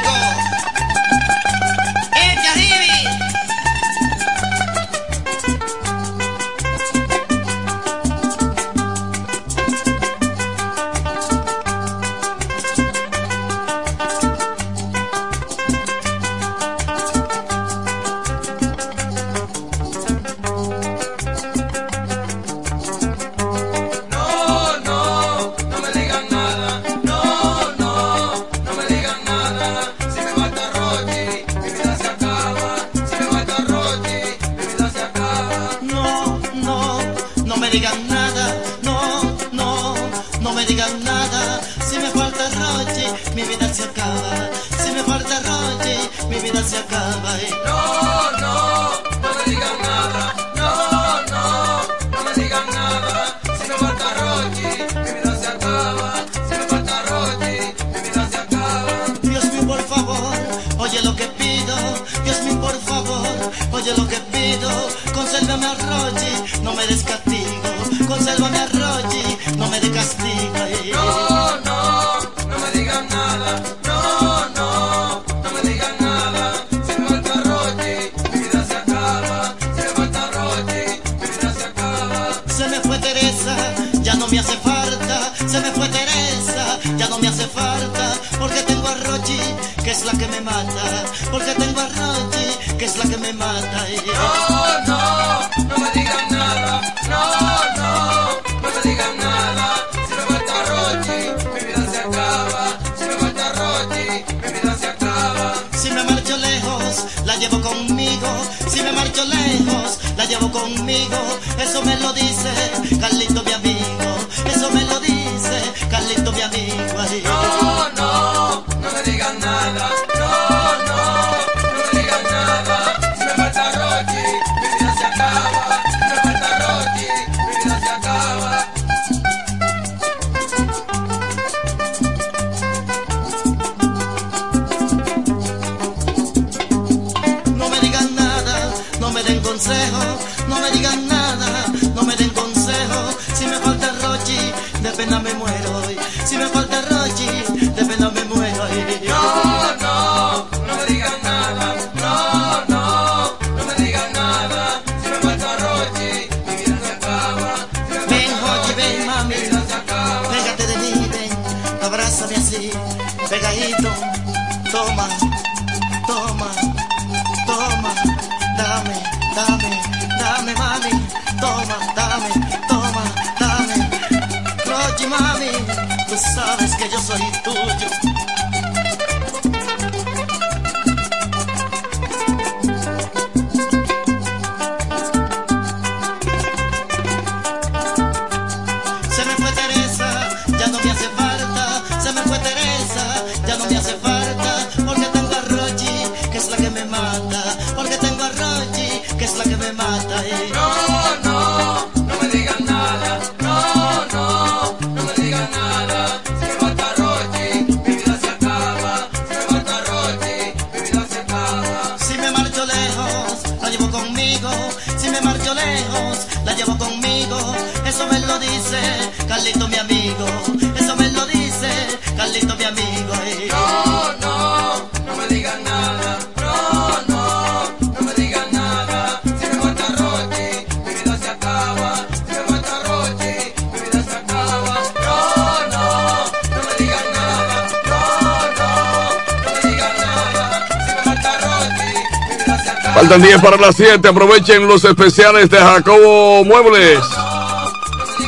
[243.07, 244.07] Faltan 10 para las 7.
[244.07, 246.97] Aprovechen los especiales de Jacobo Muebles.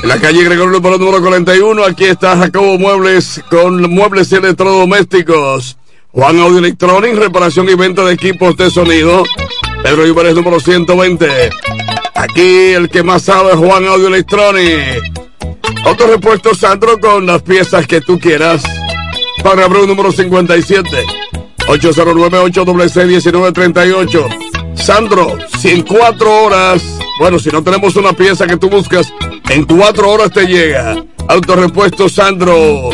[0.03, 1.83] En la calle Gregorio número 41.
[1.83, 5.79] Aquí está Jacobo Muebles con muebles y electrodomésticos.
[6.11, 9.23] Juan Audio Electronic, reparación y venta de equipos de sonido.
[9.81, 11.49] Pedro Ibares número 120.
[12.13, 15.01] Aquí el que más sabe es Juan Audio Electronic.
[15.85, 18.61] Otro repuesto Sandro con las piezas que tú quieras.
[19.43, 21.03] Para Abreu número 57.
[21.65, 24.46] 809-866-1938.
[24.87, 26.81] Sandro, si en cuatro horas,
[27.19, 29.11] bueno, si no tenemos una pieza que tú buscas,
[29.49, 30.95] en cuatro horas te llega.
[31.27, 32.91] Autorepuesto Sandro.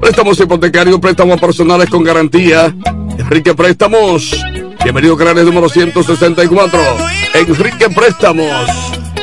[0.00, 2.72] Préstamos hipotecarios, préstamos personales con garantía.
[3.18, 4.30] Enrique Préstamos.
[4.84, 6.80] Bienvenido, canales número 164.
[7.34, 8.68] Enrique Préstamos.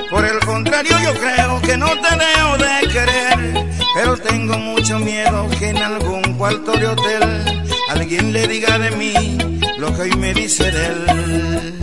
[0.09, 3.65] Por el contrario, yo creo que no te debo de querer.
[3.95, 9.50] Pero tengo mucho miedo que en algún cuarto de hotel alguien le diga de mí
[9.81, 11.79] lo que hoy me dice de él.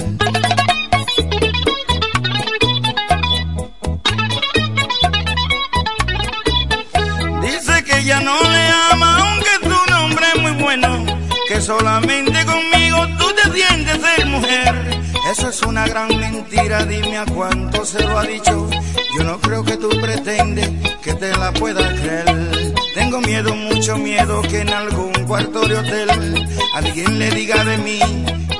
[7.42, 11.06] Dice que ya no le ama, aunque tu nombre es muy bueno.
[11.48, 15.00] Que solamente conmigo tú te sientes ser mujer.
[15.32, 18.70] Eso es una gran mentira, dime a cuánto se lo ha dicho.
[19.16, 20.70] Yo no creo que tú pretendes
[21.02, 22.57] que te la pueda creer.
[22.98, 28.00] Tengo miedo, mucho miedo que en algún cuarto de hotel alguien le diga de mí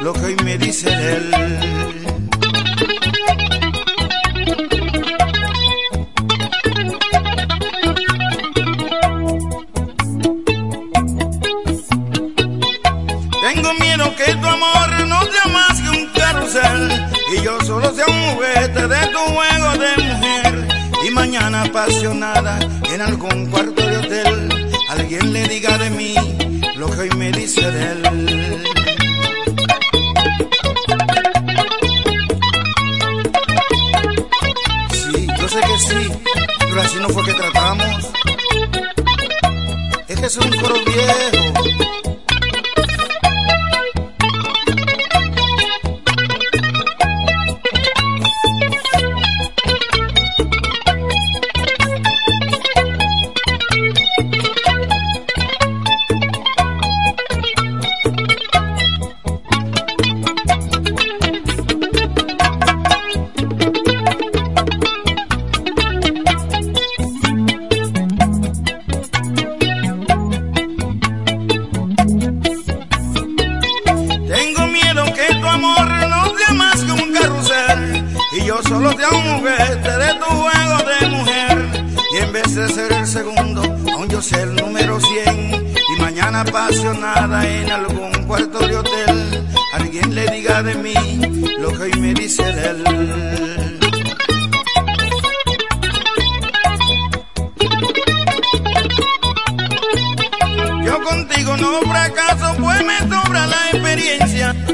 [0.00, 1.30] lo que hoy me dice él.
[13.42, 18.06] Tengo miedo que tu amor no sea más que un carrusel y yo solo sea
[18.06, 20.68] un juguete de tu juego de mujer.
[21.08, 23.77] Y mañana apasionada en algún cuarto
[26.78, 28.02] lo que hoy me dice de él.
[34.92, 36.12] Sí, yo sé que sí,
[36.68, 38.10] pero así no fue que tratamos.
[40.06, 41.37] Es que es un coro viejo.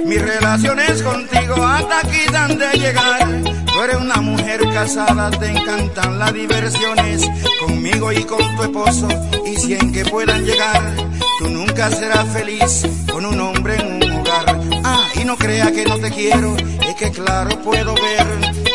[0.05, 3.29] Mis relaciones contigo hasta aquí dan de llegar.
[3.73, 7.29] Tú eres una mujer casada, te encantan las diversiones.
[7.61, 9.09] Conmigo y con tu esposo,
[9.47, 10.95] y si en que puedan llegar,
[11.39, 14.61] tú nunca serás feliz con un hombre en un hogar.
[14.85, 18.27] Ah, y no crea que no te quiero, es que claro puedo ver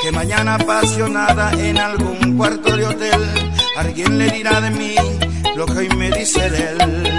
[0.02, 3.22] que mañana apasionada en algún cuarto de hotel,
[3.78, 4.96] alguien le dirá de mí
[5.56, 7.19] lo que hoy me dice de él.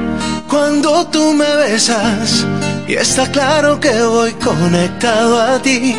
[0.51, 2.45] cuando tú me besas
[2.85, 5.95] y está claro que voy conectado a ti.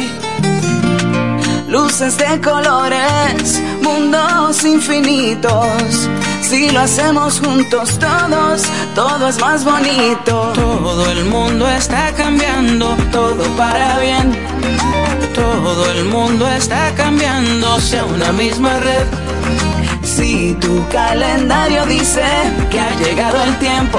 [1.69, 6.09] Luces de colores, mundos infinitos.
[6.43, 8.62] Si lo hacemos juntos todos,
[8.95, 10.53] todo es más bonito.
[10.55, 14.37] Todo el mundo está cambiando, todo para bien.
[15.35, 19.07] Todo el mundo está cambiando, sea una misma red.
[20.05, 22.23] Si tu calendario dice
[22.70, 23.99] que ha llegado el tiempo,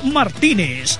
[0.03, 0.99] Martínez.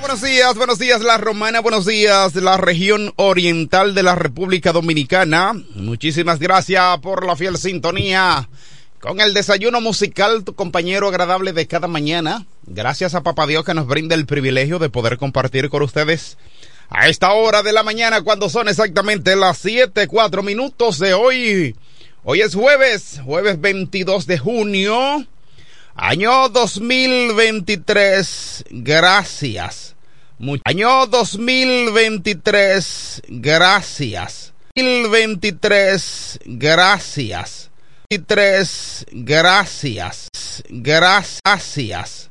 [0.00, 5.52] Buenos días, buenos días la romana, buenos días la región oriental de la República Dominicana.
[5.74, 8.48] Muchísimas gracias por la fiel sintonía
[9.00, 12.46] con el desayuno musical, tu compañero agradable de cada mañana.
[12.66, 16.38] Gracias a Papá Dios que nos brinda el privilegio de poder compartir con ustedes
[16.88, 21.76] a esta hora de la mañana cuando son exactamente las 7, 4 minutos de hoy.
[22.24, 25.26] Hoy es jueves, jueves 22 de junio.
[26.02, 29.94] Año 2023, gracias.
[30.38, 34.54] Much Año 2023, gracias.
[34.74, 37.70] 2023, gracias.
[38.08, 40.28] 23, gracias.
[40.70, 42.29] Gracias.